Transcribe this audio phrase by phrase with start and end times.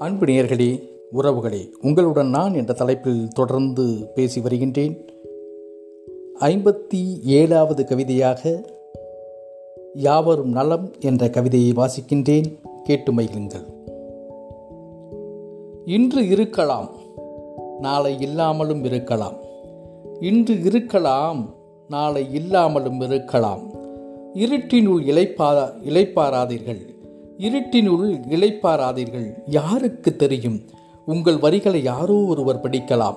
[0.00, 5.04] அன்பு நேயர்களே உறவுகளே உங்களுடன் நான் என்ற தலைப்பில் தொடர்ந்து பேசி வருகின்றேன்.
[6.40, 8.64] ஐம்பத்தி ஏழாவது கவிதையாக
[9.94, 12.54] யாவரும் நலம் என்ற கவிதையை வாசிக்கின்றேன்.
[12.84, 13.66] கேட்டு மகிழுங்கள்.
[15.84, 16.90] இன்று இருக்கலாம்
[17.80, 19.36] நாளை இல்லாமலும் இருக்கலாம்.
[20.20, 21.54] இன்று இருக்கலாம்
[21.88, 23.62] நாளை இல்லாமலும் இருக்கலாம்.
[24.34, 26.98] இருட்டினுள் இளைப்பா இளைப்பாராதீர்கள்.
[27.40, 30.60] இருட்டினுள் இளைப்பாராதீர்கள் யாருக்கு தெரியும்?
[31.06, 33.14] உங்கள் வரிகளை யாரோ ஒருவர் படிக்கலாம்.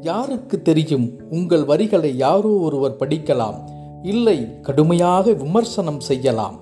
[0.00, 1.10] யாருக்கு தெரியும்?
[1.30, 3.58] உங்கள் வரிகளை யாரோ ஒருவர் படிக்கலாம்.
[4.02, 6.60] இல்லை கடுமையாக விமர்சனம் செய்யலாம்.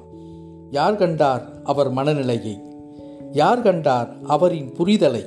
[0.70, 2.60] யார் கண்டார் அவர் மனநிலையை?
[3.32, 5.23] யார் கண்டார் அவரின் புரிதலை?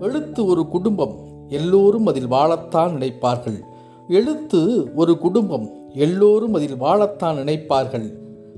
[0.00, 1.14] எழுத்து ஒரு குடும்பம்
[1.48, 3.60] எல்லோரும் அதில் வாழத்தான் நினைப்பார்கள்.
[4.08, 8.10] எழுத்து ஒரு குடும்பம் எல்லோரும் அதில் வாழத்தான் நினைப்பார்கள்.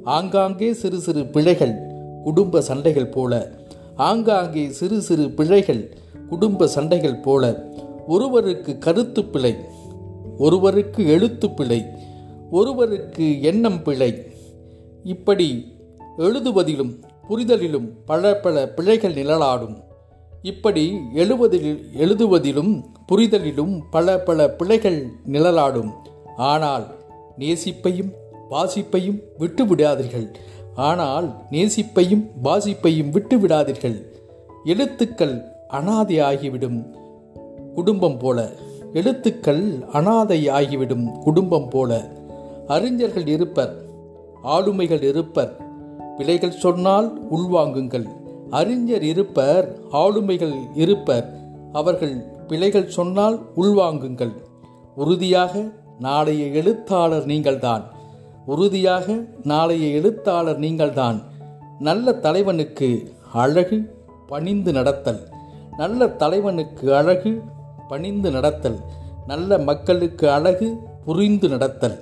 [0.04, 1.86] ஆங்காங்கே சிறு சிறு பிழைகள்
[2.22, 3.50] குடும்ப சண்டைகள் போல.
[3.96, 5.96] ஆங்காங்கே சிறு சிறு பிழைகள்
[6.28, 7.68] குடும்ப சண்டைகள் போல.
[8.06, 9.54] ஒருவருக்கு கருத்து பிழை
[10.38, 11.84] ஒருவருக்கு எழுத்து பிழை
[12.50, 14.10] ஒருவருக்கு எண்ணம் பிழை.
[15.02, 15.72] இப்படி
[16.18, 16.92] எழுதுவதிலும்
[17.28, 19.76] புரிதலிலும் பல பல பிழைகள் நிழலாடும்.
[20.42, 25.90] இப்படி எழுவதில் எழுதுவதிலும் புரிதலிலும் பல பல பிழைகள் நிழலாடும்.
[26.36, 26.86] ஆனால்
[27.38, 28.12] நேசிப்பையும்
[28.50, 30.34] வாசிப்பையும் விட்டு விடாதீர்கள்
[30.78, 34.02] ஆனால் நேசிப்பையும் வாசிப்பையும் விட்டு விடாதீர்கள்.
[34.64, 36.94] எழுத்துக்கள் அனாதை ஆகிவிடும்
[37.74, 38.50] குடும்பம் போல.
[38.92, 42.12] எழுத்துக்கள் அனாதை ஆகிவிடும் குடும்பம் போல.
[42.66, 43.84] அறிஞர்கள் இருப்பர்
[44.44, 45.60] ஆளுமைகள் இருப்பர்.
[46.16, 48.06] பிழைகள் சொன்னால் உள்வாங்குங்கள்.
[48.50, 51.38] அறிஞர் இருப்பர் ஆளுமைகள் இருப்பர்.
[51.72, 54.32] அவர்கள் பிழைகள் சொன்னால் உள்வாங்குங்கள்.
[54.94, 57.96] உறுதியாக நாளைய எழுத்தாளர் நீங்கள்தான்.
[58.48, 61.22] உறுதியாக நாளைய எழுத்தாளர் நீங்கள்தான்.
[61.78, 63.94] நல்ல தலைவனுக்கு அழகு
[64.26, 65.28] பணிந்து நடத்தல்.
[65.76, 67.42] நல்ல தலைவனுக்கு அழகு
[67.88, 68.78] பணிந்து நடத்தல்.
[69.26, 71.98] நல்ல மக்களுக்கு அழகு புரிந்து நடத்தல்.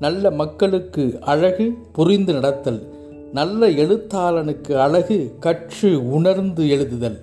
[0.00, 2.94] நல்ல மக்களுக்கு அழகு புரிந்து நடத்தல்.
[3.32, 7.18] நல்ல எழுத்தாளனுக்கு அழகு கற்று உணர்ந்து எழுதுதல்.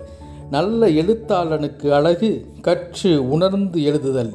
[0.50, 4.32] நல்ல எழுத்தாளனுக்கு அழகு கற்று உணர்ந்து எழுதுதல்.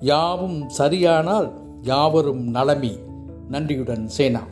[0.00, 1.52] யாவும் சரியானால்
[1.82, 3.12] யாவரும் நலமே.
[3.48, 4.42] நன்றியுடன் சேனா.